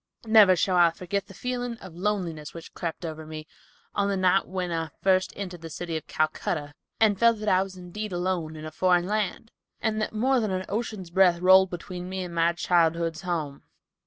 [0.25, 3.45] Never shall I forget the feeling of loneliness which crept over me,
[3.93, 7.61] on the night when I first entered the city of Calcutta, and felt that I
[7.61, 11.69] was indeed alone in a foreign land, and that more than an ocean's breadth rolled
[11.69, 13.61] between me and my childhood's home.